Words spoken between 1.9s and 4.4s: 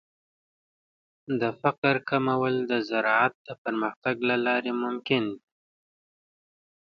کمول د زراعت د پرمختګ له